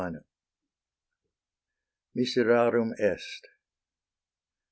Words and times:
XII. 0.01 0.17
MISERARUM 2.15 2.95
EST. 2.97 3.45